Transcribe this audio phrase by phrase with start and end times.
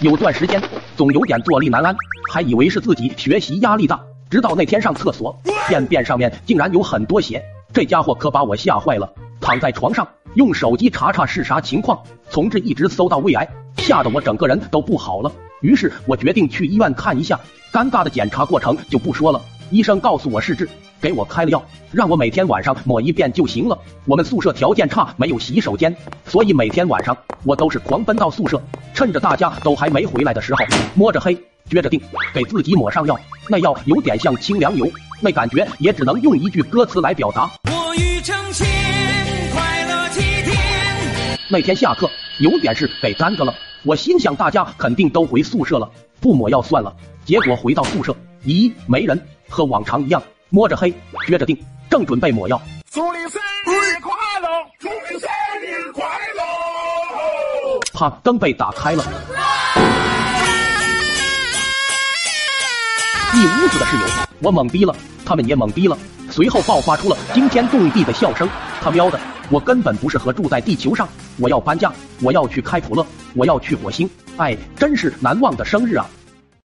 [0.00, 0.62] 有段时间
[0.94, 1.96] 总有点坐立难安，
[2.30, 3.98] 还以为是自己学习压力大。
[4.28, 5.34] 直到那天上厕所，
[5.68, 9.10] 便便上面竟然有很多血，这家伙可把我吓坏了。
[9.40, 11.98] 躺在床上用手机查查是啥情况，
[12.28, 13.48] 从这一直搜到胃癌，
[13.78, 15.32] 吓得我整个人都不好了。
[15.62, 17.40] 于是我决定去医院看一下。
[17.72, 19.40] 尴尬的检查过程就不说了，
[19.70, 20.68] 医生告诉我是痔，
[21.00, 23.78] 给我开了药，让我每天晚上抹一遍就行了。
[24.04, 25.94] 我们宿舍条件差，没有洗手间，
[26.24, 28.60] 所以每天晚上我都是狂奔到宿舍，
[28.94, 31.34] 趁着大家都还没回来的时候，摸着黑
[31.68, 32.00] 撅着腚
[32.32, 33.18] 给自己抹上药。
[33.48, 34.88] 那药有点像清凉油，
[35.20, 37.50] 那感觉也只能用一句歌词来表达。
[37.64, 38.66] 我欲成仙
[39.52, 41.38] 快乐七天。
[41.48, 42.10] 那天下课
[42.40, 43.54] 有点事给耽搁了，
[43.84, 45.88] 我心想大家肯定都回宿舍了，
[46.20, 46.92] 不抹药算了。
[47.24, 50.22] 结果回到宿舍，咦，没人，和往常一样，
[50.56, 50.90] 摸着黑，
[51.28, 51.54] 撅着腚，
[51.90, 52.58] 正准备抹药。
[52.90, 54.48] 祝你生日快乐！
[54.78, 55.28] 祝你生
[55.60, 56.02] 日快
[56.34, 57.78] 乐！
[57.92, 59.04] 啪，灯被打开了，
[63.34, 64.06] 一屋子的室友，
[64.40, 65.98] 我懵逼了，他们也懵逼了，
[66.30, 68.48] 随后爆发出了惊天动地的笑声。
[68.80, 69.20] 他喵的，
[69.50, 74.08] 我根本不适合住在地球上，我要搬家，我要去开普勒，我要去火星。
[74.38, 76.08] 哎，真是难忘的生日啊！